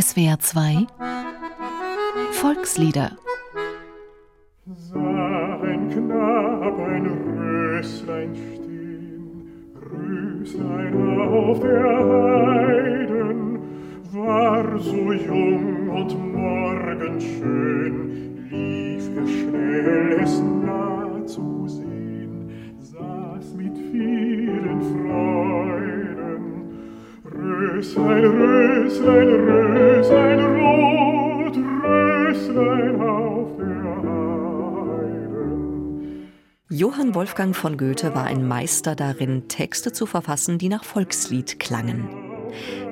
SWR 0.00 0.38
2 0.38 0.86
Volkslieder. 2.30 3.16
Sah 4.76 5.60
ein 5.60 5.90
Knab 5.90 6.78
ein 6.78 7.06
Röslein 7.06 8.36
stehen, 8.36 9.74
Röslein 9.74 10.94
auf 10.94 11.58
der 11.60 11.82
Heiden, 11.82 13.58
war 14.12 14.78
so 14.78 15.12
jung 15.12 15.88
und 15.88 16.32
morgenschön, 16.32 17.94
lief 18.50 19.10
er 19.16 19.26
schnell 19.26 20.20
es 20.22 20.38
nah 20.40 21.26
zu 21.26 21.66
sehen, 21.66 21.87
Röslein, 27.78 28.24
Röslein, 28.24 29.28
Röslein 29.28 30.40
rot, 30.40 31.56
Röslein 31.84 33.00
auf 33.00 33.56
der 33.56 33.84
Heiden. 35.04 35.38
Johann 36.70 37.14
Wolfgang 37.14 37.54
von 37.54 37.76
Goethe 37.76 38.16
war 38.16 38.24
ein 38.24 38.48
Meister 38.48 38.96
darin, 38.96 39.46
Texte 39.46 39.92
zu 39.92 40.06
verfassen, 40.06 40.58
die 40.58 40.68
nach 40.68 40.82
Volkslied 40.82 41.60
klangen. 41.60 42.08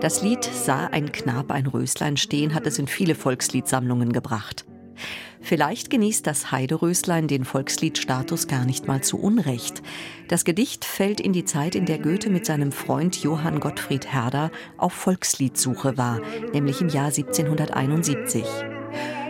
Das 0.00 0.22
Lied 0.22 0.44
Sah 0.44 0.86
ein 0.86 1.10
Knab 1.10 1.50
ein 1.50 1.66
Röslein 1.66 2.16
stehen 2.16 2.54
hat 2.54 2.68
es 2.68 2.78
in 2.78 2.86
viele 2.86 3.16
Volksliedsammlungen 3.16 4.12
gebracht. 4.12 4.66
Vielleicht 5.40 5.90
genießt 5.90 6.26
das 6.26 6.50
Heideröslein 6.50 7.28
den 7.28 7.44
Volksliedstatus 7.44 8.48
gar 8.48 8.64
nicht 8.64 8.86
mal 8.86 9.02
zu 9.02 9.18
Unrecht. 9.18 9.82
Das 10.28 10.44
Gedicht 10.44 10.84
fällt 10.84 11.20
in 11.20 11.32
die 11.32 11.44
Zeit, 11.44 11.74
in 11.74 11.86
der 11.86 11.98
Goethe 11.98 12.30
mit 12.30 12.46
seinem 12.46 12.72
Freund 12.72 13.22
Johann 13.22 13.60
Gottfried 13.60 14.12
Herder 14.12 14.50
auf 14.76 14.92
Volksliedsuche 14.92 15.96
war, 15.96 16.20
nämlich 16.52 16.80
im 16.80 16.88
Jahr 16.88 17.06
1771. 17.06 18.44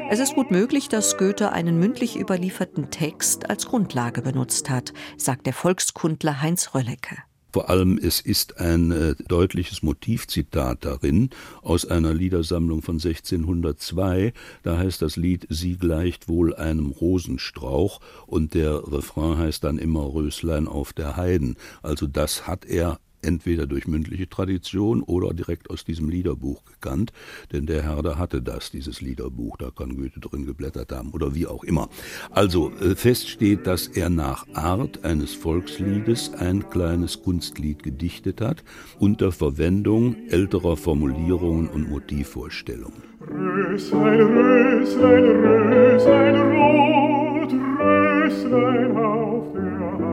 Es 0.08 0.20
ist 0.20 0.34
gut 0.34 0.52
möglich, 0.52 0.88
dass 0.88 1.16
Goethe 1.16 1.50
einen 1.50 1.80
mündlich 1.80 2.18
überlieferten 2.18 2.90
Text 2.90 3.50
als 3.50 3.66
Grundlage 3.66 4.22
benutzt 4.22 4.70
hat, 4.70 4.92
sagt 5.16 5.46
der 5.46 5.52
Volkskundler 5.52 6.40
Heinz 6.42 6.74
Röllecke. 6.74 7.16
Vor 7.56 7.70
allem, 7.70 7.96
es 7.96 8.20
ist 8.20 8.60
ein 8.60 8.90
äh, 8.90 9.14
deutliches 9.28 9.82
Motivzitat 9.82 10.84
darin 10.84 11.30
aus 11.62 11.86
einer 11.86 12.12
Liedersammlung 12.12 12.82
von 12.82 12.96
1602. 12.96 14.34
Da 14.62 14.76
heißt 14.76 15.00
das 15.00 15.16
Lied 15.16 15.46
Sie 15.48 15.78
gleicht 15.78 16.28
wohl 16.28 16.54
einem 16.54 16.90
Rosenstrauch 16.90 18.02
und 18.26 18.52
der 18.52 18.92
Refrain 18.92 19.38
heißt 19.38 19.64
dann 19.64 19.78
immer 19.78 20.12
Röslein 20.12 20.68
auf 20.68 20.92
der 20.92 21.16
Heiden. 21.16 21.56
Also 21.82 22.06
das 22.06 22.46
hat 22.46 22.66
er 22.66 23.00
entweder 23.26 23.66
durch 23.66 23.86
mündliche 23.86 24.28
Tradition 24.28 25.02
oder 25.02 25.34
direkt 25.34 25.70
aus 25.70 25.84
diesem 25.84 26.08
Liederbuch 26.08 26.64
gekannt, 26.64 27.12
denn 27.52 27.66
der 27.66 27.82
Herder 27.82 28.18
hatte 28.18 28.40
das, 28.40 28.70
dieses 28.70 29.00
Liederbuch, 29.00 29.56
da 29.56 29.70
kann 29.70 29.96
Goethe 29.96 30.20
drin 30.20 30.46
geblättert 30.46 30.92
haben 30.92 31.10
oder 31.10 31.34
wie 31.34 31.46
auch 31.46 31.64
immer. 31.64 31.88
Also 32.30 32.72
äh, 32.80 32.94
fest 32.94 33.28
steht, 33.28 33.66
dass 33.66 33.88
er 33.88 34.08
nach 34.08 34.46
Art 34.54 35.04
eines 35.04 35.34
Volksliedes 35.34 36.32
ein 36.34 36.70
kleines 36.70 37.22
Kunstlied 37.22 37.82
gedichtet 37.82 38.40
hat, 38.40 38.62
unter 38.98 39.32
Verwendung 39.32 40.16
älterer 40.28 40.76
Formulierungen 40.76 41.68
und 41.68 41.90
Motivvorstellungen. 41.90 43.02
Röslein, 43.20 44.20
Röslein, 44.20 45.24
Röslein 45.24 46.36
rot, 46.36 47.52
Röslein 47.80 48.96
auf 48.96 49.52
der. 49.54 50.05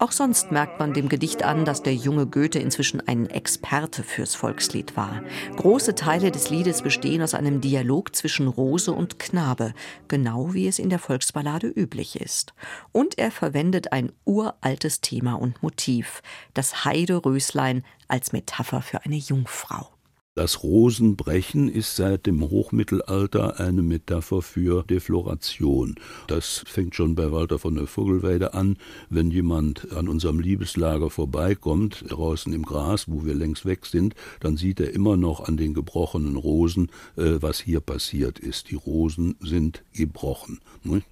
Auch 0.00 0.12
sonst 0.12 0.52
merkt 0.52 0.78
man 0.78 0.94
dem 0.94 1.08
Gedicht 1.08 1.42
an, 1.42 1.64
dass 1.64 1.82
der 1.82 1.94
junge 1.94 2.26
Goethe 2.26 2.60
inzwischen 2.60 3.00
ein 3.08 3.28
Experte 3.28 4.04
fürs 4.04 4.36
Volkslied 4.36 4.96
war. 4.96 5.22
Große 5.56 5.96
Teile 5.96 6.30
des 6.30 6.50
Liedes 6.50 6.82
bestehen 6.82 7.20
aus 7.20 7.34
einem 7.34 7.60
Dialog 7.60 8.14
zwischen 8.14 8.46
Rose 8.46 8.92
und 8.92 9.18
Knabe, 9.18 9.74
genau 10.06 10.54
wie 10.54 10.68
es 10.68 10.78
in 10.78 10.88
der 10.88 11.00
Volksballade 11.00 11.66
üblich 11.66 12.20
ist. 12.20 12.54
Und 12.92 13.18
er 13.18 13.32
verwendet 13.32 13.92
ein 13.92 14.12
uraltes 14.24 15.00
Thema 15.00 15.34
und 15.34 15.64
Motiv, 15.64 16.22
das 16.54 16.84
Heideröslein 16.84 17.82
als 18.06 18.32
Metapher 18.32 18.82
für 18.82 19.04
eine 19.04 19.16
Jungfrau. 19.16 19.97
Das 20.38 20.62
Rosenbrechen 20.62 21.68
ist 21.68 21.96
seit 21.96 22.26
dem 22.26 22.48
Hochmittelalter 22.48 23.58
eine 23.58 23.82
Metapher 23.82 24.40
für 24.40 24.84
Defloration. 24.84 25.96
Das 26.28 26.62
fängt 26.64 26.94
schon 26.94 27.16
bei 27.16 27.32
Walter 27.32 27.58
von 27.58 27.74
der 27.74 27.88
Vogelweide 27.88 28.54
an. 28.54 28.76
Wenn 29.10 29.32
jemand 29.32 29.90
an 29.90 30.06
unserem 30.06 30.38
Liebeslager 30.38 31.10
vorbeikommt, 31.10 32.04
draußen 32.06 32.52
im 32.52 32.62
Gras, 32.62 33.06
wo 33.08 33.24
wir 33.24 33.34
längst 33.34 33.66
weg 33.66 33.84
sind, 33.84 34.14
dann 34.38 34.56
sieht 34.56 34.78
er 34.78 34.94
immer 34.94 35.16
noch 35.16 35.40
an 35.40 35.56
den 35.56 35.74
gebrochenen 35.74 36.36
Rosen, 36.36 36.92
äh, 37.16 37.38
was 37.40 37.58
hier 37.58 37.80
passiert 37.80 38.38
ist. 38.38 38.70
Die 38.70 38.76
Rosen 38.76 39.34
sind 39.40 39.82
gebrochen. 39.92 40.60
Ne? 40.84 41.02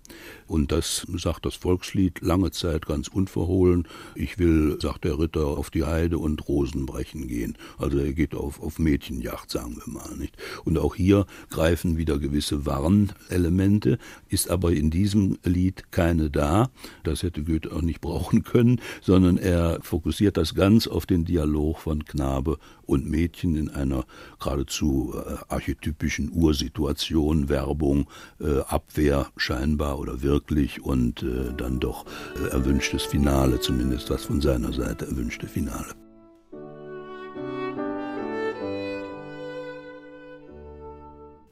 Und 0.47 0.71
das 0.71 1.05
sagt 1.17 1.47
das 1.47 1.57
Volkslied 1.57 2.21
lange 2.21 2.53
Zeit 2.53 2.87
ganz 2.87 3.09
unverhohlen. 3.09 3.89
Ich 4.15 4.39
will, 4.39 4.79
sagt 4.81 5.03
der 5.03 5.19
Ritter, 5.19 5.47
auf 5.47 5.71
die 5.71 5.83
Heide 5.83 6.19
und 6.19 6.47
Rosen 6.47 6.87
brechen 6.87 7.27
gehen. 7.27 7.59
Also 7.77 7.99
er 7.99 8.13
geht 8.13 8.33
auf, 8.37 8.63
auf 8.63 8.79
Mädchenjacht, 9.17 9.51
sagen 9.51 9.77
wir 9.77 9.93
mal. 9.93 10.17
Nicht? 10.17 10.37
Und 10.65 10.79
auch 10.79 10.95
hier 10.95 11.27
greifen 11.51 11.97
wieder 11.97 12.19
gewisse 12.19 12.67
Warnelemente, 12.67 13.99
ist 14.29 14.51
aber 14.51 14.73
in 14.73 14.91
diesem 14.91 15.39
Lied 15.45 15.91
keine 15.91 16.31
da. 16.31 16.71
Das 17.03 17.23
hätte 17.23 17.43
Goethe 17.43 17.73
auch 17.73 17.83
nicht 17.83 18.01
brauchen 18.07 18.43
können, 18.43 18.81
sondern 19.01 19.39
er 19.39 19.79
fokussiert 19.83 20.37
das 20.37 20.55
ganz 20.55 20.87
auf 20.87 21.07
den 21.07 21.25
Dialog 21.25 21.79
von 21.79 22.05
Knabe 22.05 22.59
und 22.85 23.09
Mädchen 23.09 23.57
in 23.57 23.69
einer 23.69 24.05
geradezu 24.41 25.15
äh, 25.15 25.37
archetypischen 25.49 26.31
Ursituation, 26.33 27.49
Werbung, 27.49 28.09
äh, 28.41 28.61
Abwehr 28.61 29.29
scheinbar 29.37 29.99
oder 29.99 30.23
wirklich 30.23 30.83
und 30.83 31.23
äh, 31.23 31.53
dann 31.57 31.81
doch 31.81 32.05
erwünschtes 32.51 33.05
Finale, 33.05 33.61
zumindest 33.61 34.11
was 34.11 34.25
von 34.25 34.41
seiner 34.41 34.73
Seite 34.73 35.07
erwünschte 35.07 35.47
Finale. 35.47 36.06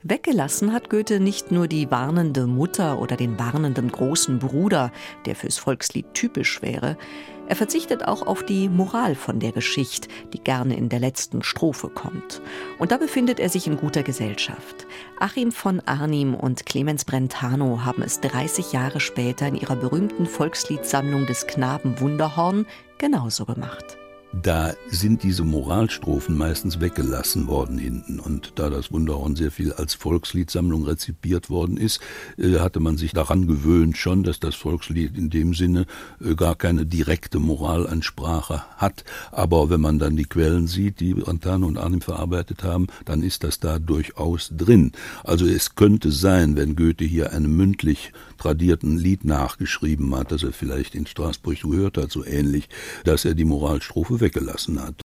Weggelassen 0.06 0.74
hat 0.74 0.90
Goethe 0.90 1.18
nicht 1.18 1.50
nur 1.50 1.66
die 1.66 1.90
warnende 1.90 2.46
Mutter 2.46 3.00
oder 3.00 3.16
den 3.16 3.38
warnenden 3.38 3.90
großen 3.90 4.38
Bruder, 4.38 4.92
der 5.24 5.34
fürs 5.34 5.56
Volkslied 5.56 6.12
typisch 6.12 6.60
wäre, 6.60 6.98
er 7.46 7.56
verzichtet 7.56 8.06
auch 8.06 8.26
auf 8.26 8.42
die 8.42 8.68
Moral 8.68 9.14
von 9.14 9.40
der 9.40 9.52
Geschichte, 9.52 10.08
die 10.32 10.40
gerne 10.40 10.76
in 10.76 10.90
der 10.90 10.98
letzten 10.98 11.42
Strophe 11.42 11.88
kommt. 11.88 12.42
Und 12.78 12.90
da 12.90 12.98
befindet 12.98 13.40
er 13.40 13.48
sich 13.48 13.66
in 13.66 13.78
guter 13.78 14.02
Gesellschaft. 14.02 14.86
Achim 15.20 15.52
von 15.52 15.80
Arnim 15.80 16.34
und 16.34 16.66
Clemens 16.66 17.06
Brentano 17.06 17.84
haben 17.84 18.02
es 18.02 18.20
30 18.20 18.72
Jahre 18.72 19.00
später 19.00 19.46
in 19.48 19.56
ihrer 19.56 19.76
berühmten 19.76 20.26
Volksliedsammlung 20.26 21.26
des 21.26 21.46
Knaben 21.46 22.00
Wunderhorn 22.00 22.66
genauso 22.98 23.44
gemacht. 23.44 23.98
Da 24.42 24.74
sind 24.90 25.22
diese 25.22 25.44
Moralstrophen 25.44 26.36
meistens 26.36 26.80
weggelassen 26.80 27.46
worden 27.46 27.78
hinten. 27.78 28.18
Und 28.18 28.52
da 28.56 28.68
das 28.68 28.90
Wunderhorn 28.90 29.36
sehr 29.36 29.52
viel 29.52 29.72
als 29.72 29.94
Volksliedsammlung 29.94 30.84
rezipiert 30.84 31.50
worden 31.50 31.76
ist, 31.76 32.00
äh, 32.36 32.58
hatte 32.58 32.80
man 32.80 32.96
sich 32.96 33.12
daran 33.12 33.46
gewöhnt 33.46 33.96
schon, 33.96 34.24
dass 34.24 34.40
das 34.40 34.56
Volkslied 34.56 35.16
in 35.16 35.30
dem 35.30 35.54
Sinne 35.54 35.86
äh, 36.20 36.34
gar 36.34 36.56
keine 36.56 36.84
direkte 36.84 37.38
Moralansprache 37.38 38.64
hat. 38.76 39.04
Aber 39.30 39.70
wenn 39.70 39.80
man 39.80 40.00
dann 40.00 40.16
die 40.16 40.24
Quellen 40.24 40.66
sieht, 40.66 40.98
die 40.98 41.14
Antano 41.24 41.66
und 41.66 41.78
Arnim 41.78 42.00
verarbeitet 42.00 42.64
haben, 42.64 42.88
dann 43.04 43.22
ist 43.22 43.44
das 43.44 43.60
da 43.60 43.78
durchaus 43.78 44.50
drin. 44.50 44.92
Also 45.22 45.46
es 45.46 45.76
könnte 45.76 46.10
sein, 46.10 46.56
wenn 46.56 46.74
Goethe 46.74 47.04
hier 47.04 47.32
einem 47.32 47.56
mündlich 47.56 48.12
tradierten 48.38 48.98
Lied 48.98 49.24
nachgeschrieben 49.24 50.14
hat, 50.16 50.32
das 50.32 50.42
er 50.42 50.52
vielleicht 50.52 50.94
in 50.94 51.06
Straßburg 51.06 51.60
gehört 51.60 51.98
hat, 51.98 52.10
so 52.10 52.24
ähnlich, 52.24 52.68
dass 53.04 53.24
er 53.24 53.34
die 53.34 53.44
Moralstrophe 53.44 54.23
weggelassen 54.24 54.82
hat. 54.82 55.00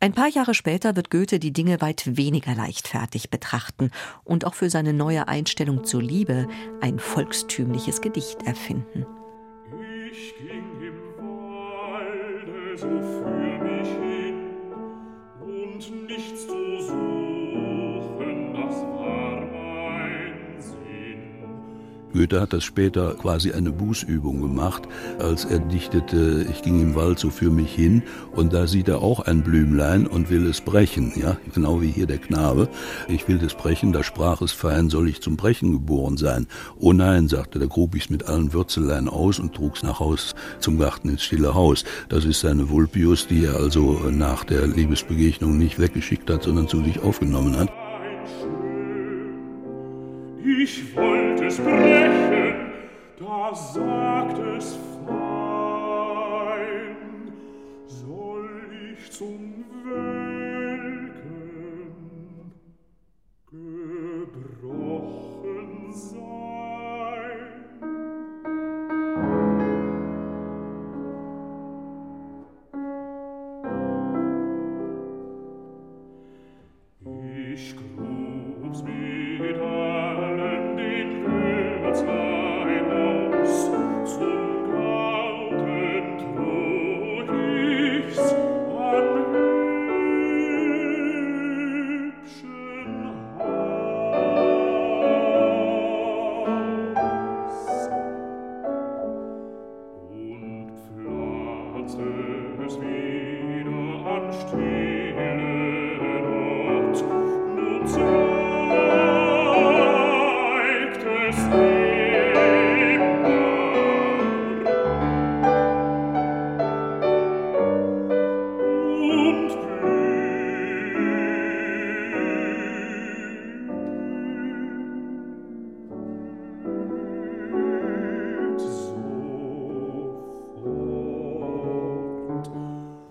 Ein 0.00 0.14
paar 0.14 0.26
Jahre 0.26 0.52
später 0.52 0.96
wird 0.96 1.10
Goethe 1.10 1.38
die 1.38 1.52
Dinge 1.52 1.80
weit 1.80 2.16
weniger 2.16 2.56
leichtfertig 2.56 3.30
betrachten 3.30 3.92
und 4.24 4.44
auch 4.44 4.54
für 4.54 4.68
seine 4.68 4.92
neue 4.92 5.28
Einstellung 5.28 5.84
zur 5.84 6.02
Liebe 6.02 6.48
ein 6.80 6.98
volkstümliches 6.98 8.00
Gedicht 8.00 8.42
erfinden. 8.42 9.06
Ich 10.10 10.34
ging 10.38 10.82
im 10.82 10.98
Walde 11.18 12.76
so 12.76 12.88
für 12.88 13.30
mich 13.62 13.88
hin 13.88 14.34
und 15.40 16.06
nichts 16.08 16.48
zu 16.48 16.61
Goethe 22.12 22.40
hat 22.40 22.52
das 22.52 22.64
später 22.64 23.14
quasi 23.14 23.52
eine 23.52 23.72
Bußübung 23.72 24.40
gemacht, 24.40 24.82
als 25.18 25.44
er 25.44 25.58
dichtete, 25.58 26.46
ich 26.50 26.62
ging 26.62 26.80
im 26.80 26.94
Wald 26.94 27.18
so 27.18 27.30
für 27.30 27.50
mich 27.50 27.74
hin 27.74 28.02
und 28.34 28.52
da 28.52 28.66
sieht 28.66 28.88
er 28.88 29.02
auch 29.02 29.20
ein 29.20 29.42
Blümlein 29.42 30.06
und 30.06 30.30
will 30.30 30.46
es 30.46 30.60
brechen, 30.60 31.12
ja, 31.16 31.36
genau 31.54 31.80
wie 31.80 31.90
hier 31.90 32.06
der 32.06 32.18
Knabe. 32.18 32.68
Ich 33.08 33.28
will 33.28 33.42
es 33.44 33.54
brechen, 33.54 33.92
da 33.92 34.02
sprach 34.02 34.42
es 34.42 34.52
fein, 34.52 34.90
soll 34.90 35.08
ich 35.08 35.22
zum 35.22 35.36
Brechen 35.36 35.72
geboren 35.72 36.16
sein? 36.16 36.46
Oh 36.78 36.92
nein, 36.92 37.28
sagte, 37.28 37.58
da 37.58 37.66
grub 37.66 37.94
ich's 37.94 38.10
mit 38.10 38.28
allen 38.28 38.52
Würzeleien 38.52 39.08
aus 39.08 39.38
und 39.38 39.54
trug's 39.54 39.82
nach 39.82 40.00
Haus 40.00 40.34
zum 40.60 40.78
Garten 40.78 41.08
ins 41.08 41.22
stille 41.22 41.54
Haus. 41.54 41.84
Das 42.08 42.24
ist 42.24 42.40
seine 42.40 42.68
Vulpius, 42.68 43.26
die 43.26 43.44
er 43.44 43.56
also 43.56 44.00
nach 44.10 44.44
der 44.44 44.66
Liebesbegegnung 44.66 45.56
nicht 45.58 45.78
weggeschickt 45.78 46.30
hat, 46.30 46.42
sondern 46.42 46.68
zu 46.68 46.82
sich 46.84 47.00
aufgenommen 47.02 47.56
hat. 47.56 47.70
sagt 53.70 54.38
es 54.38 54.76
fein, 55.06 56.96
soll 57.86 58.50
ich 58.92 59.10
zum 59.10 59.51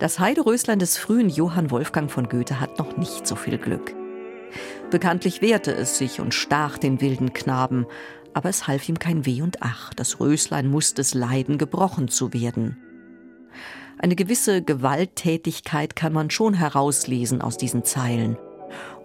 Das 0.01 0.17
Heideröslein 0.17 0.79
des 0.79 0.97
frühen 0.97 1.29
Johann 1.29 1.69
Wolfgang 1.69 2.09
von 2.09 2.27
Goethe 2.27 2.59
hat 2.59 2.79
noch 2.79 2.97
nicht 2.97 3.27
so 3.27 3.35
viel 3.35 3.59
Glück. 3.59 3.93
Bekanntlich 4.89 5.41
wehrte 5.41 5.71
es 5.73 5.97
sich 5.97 6.19
und 6.19 6.33
stach 6.33 6.77
den 6.77 7.01
wilden 7.01 7.33
Knaben, 7.33 7.85
aber 8.33 8.49
es 8.49 8.67
half 8.67 8.87
ihm 8.87 8.99
kein 8.99 9.25
Weh 9.25 9.41
und 9.41 9.57
Ach, 9.61 9.93
das 9.93 10.19
Röslein 10.19 10.67
musste 10.67 11.01
es 11.01 11.13
leiden, 11.13 11.57
gebrochen 11.57 12.07
zu 12.07 12.33
werden. 12.33 12.77
Eine 13.97 14.15
gewisse 14.15 14.63
Gewalttätigkeit 14.63 15.95
kann 15.95 16.13
man 16.13 16.31
schon 16.31 16.53
herauslesen 16.53 17.41
aus 17.41 17.57
diesen 17.57 17.83
Zeilen. 17.83 18.37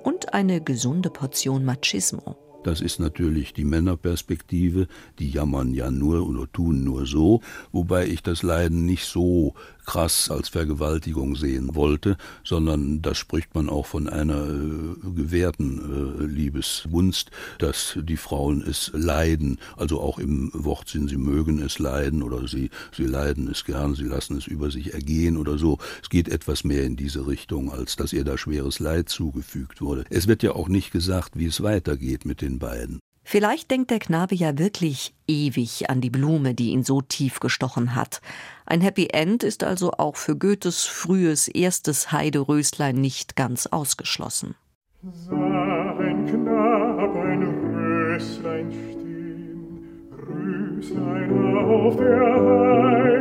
Und 0.02 0.32
eine 0.32 0.62
gesunde 0.62 1.10
Portion 1.10 1.64
Machismo. 1.64 2.36
Das 2.66 2.80
ist 2.80 2.98
natürlich 2.98 3.52
die 3.52 3.64
Männerperspektive, 3.64 4.88
die 5.18 5.30
jammern 5.30 5.72
ja 5.72 5.90
nur 5.90 6.26
oder 6.26 6.50
tun 6.50 6.82
nur 6.82 7.06
so, 7.06 7.40
wobei 7.70 8.06
ich 8.06 8.22
das 8.22 8.42
Leiden 8.42 8.86
nicht 8.86 9.04
so 9.04 9.54
krass 9.86 10.30
als 10.30 10.48
Vergewaltigung 10.48 11.36
sehen 11.36 11.74
wollte, 11.74 12.16
sondern 12.44 13.00
da 13.00 13.14
spricht 13.14 13.54
man 13.54 13.68
auch 13.70 13.86
von 13.86 14.08
einer 14.08 14.46
äh, 14.48 15.10
gewährten 15.14 16.20
äh, 16.20 16.24
Liebesgunst, 16.24 17.30
dass 17.58 17.96
die 18.02 18.16
Frauen 18.16 18.62
es 18.62 18.90
leiden, 18.92 19.58
also 19.76 20.00
auch 20.00 20.18
im 20.18 20.50
Wortsinn, 20.52 21.08
sie 21.08 21.16
mögen 21.16 21.62
es 21.62 21.78
leiden 21.78 22.22
oder 22.22 22.46
sie, 22.48 22.70
sie 22.92 23.06
leiden 23.06 23.48
es 23.48 23.64
gern, 23.64 23.94
sie 23.94 24.04
lassen 24.04 24.36
es 24.36 24.46
über 24.46 24.70
sich 24.70 24.92
ergehen 24.92 25.36
oder 25.36 25.56
so. 25.56 25.78
Es 26.02 26.10
geht 26.10 26.28
etwas 26.28 26.64
mehr 26.64 26.84
in 26.84 26.96
diese 26.96 27.26
Richtung, 27.26 27.72
als 27.72 27.96
dass 27.96 28.12
ihr 28.12 28.24
da 28.24 28.36
schweres 28.36 28.80
Leid 28.80 29.08
zugefügt 29.08 29.80
wurde. 29.80 30.04
Es 30.10 30.26
wird 30.26 30.42
ja 30.42 30.52
auch 30.52 30.68
nicht 30.68 30.90
gesagt, 30.90 31.38
wie 31.38 31.46
es 31.46 31.62
weitergeht 31.62 32.24
mit 32.24 32.42
den 32.42 32.58
beiden. 32.58 33.00
Vielleicht 33.28 33.72
denkt 33.72 33.90
der 33.90 33.98
Knabe 33.98 34.36
ja 34.36 34.56
wirklich 34.56 35.12
ewig 35.26 35.90
an 35.90 36.00
die 36.00 36.10
Blume, 36.10 36.54
die 36.54 36.70
ihn 36.70 36.84
so 36.84 37.00
tief 37.00 37.40
gestochen 37.40 37.96
hat. 37.96 38.20
Ein 38.66 38.80
Happy 38.80 39.08
End 39.08 39.42
ist 39.42 39.64
also 39.64 39.90
auch 39.94 40.14
für 40.14 40.36
Goethes 40.36 40.84
frühes 40.84 41.48
erstes 41.48 42.12
Heideröslein 42.12 42.94
nicht 42.94 43.34
ganz 43.34 43.66
ausgeschlossen. 43.66 44.54
Sah 45.02 45.96
ein 45.98 46.24
Knab 46.26 47.16
ein 47.16 47.42
Röslein 47.42 48.70
stehen, 48.70 49.80
Röslein 50.12 51.32
auf 51.66 51.96
der 51.96 52.20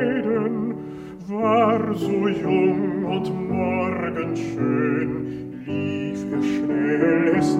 Heiden, 0.06 0.75
war 1.28 1.96
so 1.96 2.28
jung 2.28 3.06
und 3.06 3.50
morgenschön, 3.50 4.86
lief 5.66 6.31
er 6.31 6.44
schnell 6.44 7.38
es 7.40 7.57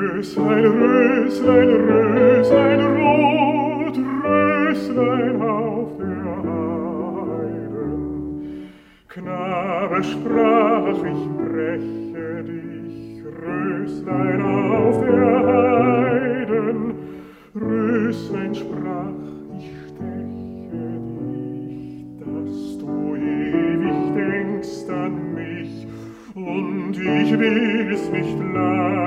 Röslein, 0.00 0.64
Röslein, 0.64 1.68
Röslein, 1.68 2.80
rot, 2.96 3.96
Röslein 4.24 5.42
auf 5.42 5.88
der 5.98 6.36
Heiden. 7.12 7.90
Knabe 9.08 10.02
sprach, 10.02 10.96
ich 11.04 11.28
breche 11.36 12.44
dich, 12.44 13.22
Röslein 13.44 14.40
auf 14.40 15.04
der 15.04 15.44
Heiden. 15.46 16.78
Röslein 17.54 18.54
sprach, 18.54 19.20
ich 19.58 19.68
steche 19.84 20.96
dich, 21.28 22.16
dass 22.20 22.78
du 22.78 22.92
ewig 23.16 24.00
denkst 24.14 24.88
an 24.88 25.14
mich, 25.34 25.86
und 26.34 26.96
ich 26.96 27.38
will's 27.38 28.08
nicht 28.10 28.38
leiden. 28.54 28.99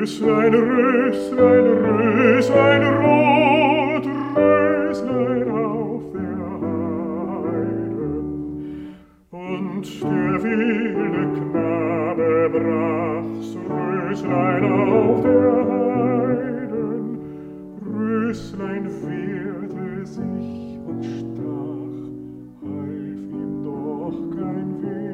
Röslein, 0.00 0.54
Röslein, 0.54 1.66
Röslein, 1.66 2.82
rot, 3.02 4.06
Röslein 4.36 5.50
auf 5.50 6.02
der 6.12 6.38
Heiden. 7.42 8.14
Und 9.32 9.86
der 10.02 10.42
wilde 10.44 11.22
Knabe 11.34 12.32
brach's 12.54 13.50
Röslein 13.68 14.64
auf 14.72 15.22
der 15.22 15.66
Heiden. 15.66 17.18
Röslein 17.84 18.84
wehrte 19.02 20.06
sich 20.06 20.78
und 20.86 21.02
stach, 21.02 21.98
half 22.62 23.18
ihm 23.34 23.52
doch 23.64 24.18
kein 24.36 24.68
Weh 24.80 25.07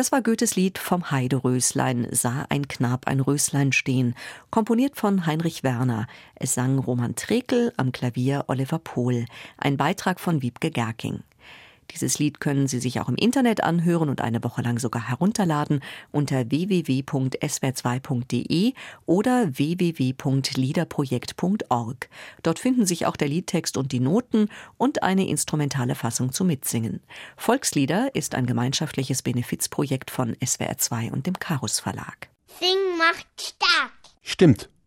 Das 0.00 0.12
war 0.12 0.22
Goethes 0.22 0.56
Lied 0.56 0.78
vom 0.78 1.10
Heideröslein, 1.10 2.08
sah 2.10 2.46
ein 2.48 2.68
Knab 2.68 3.06
ein 3.06 3.20
Röslein 3.20 3.70
stehen, 3.70 4.14
komponiert 4.50 4.96
von 4.96 5.26
Heinrich 5.26 5.62
Werner. 5.62 6.06
Es 6.36 6.54
sang 6.54 6.78
Roman 6.78 7.16
Trekel, 7.16 7.70
am 7.76 7.92
Klavier 7.92 8.46
Oliver 8.46 8.78
Pohl, 8.78 9.26
ein 9.58 9.76
Beitrag 9.76 10.18
von 10.18 10.40
Wiebke 10.40 10.70
Gerking. 10.70 11.22
Dieses 11.92 12.18
Lied 12.18 12.40
können 12.40 12.66
Sie 12.68 12.78
sich 12.78 13.00
auch 13.00 13.08
im 13.08 13.16
Internet 13.16 13.62
anhören 13.62 14.08
und 14.08 14.22
eine 14.22 14.42
Woche 14.42 14.62
lang 14.62 14.78
sogar 14.78 15.06
herunterladen 15.08 15.80
unter 16.10 16.50
www.swr2.de 16.50 18.72
oder 19.06 19.58
www.liederprojekt.org. 19.58 22.08
Dort 22.42 22.58
finden 22.58 22.86
sich 22.86 23.04
auch 23.06 23.16
der 23.16 23.28
Liedtext 23.28 23.76
und 23.76 23.92
die 23.92 24.00
Noten 24.00 24.48
und 24.78 25.02
eine 25.02 25.28
instrumentale 25.28 25.94
Fassung 25.94 26.32
zum 26.32 26.46
Mitsingen. 26.46 27.00
Volkslieder 27.36 28.14
ist 28.14 28.34
ein 28.34 28.46
gemeinschaftliches 28.46 29.20
Benefizprojekt 29.22 30.10
von 30.10 30.34
SWR2 30.36 31.12
und 31.12 31.26
dem 31.26 31.38
Karus 31.38 31.80
Verlag. 31.80 32.30
Sing 32.58 32.78
macht 32.96 33.26
stark. 33.38 33.92
Stimmt. 34.22 34.70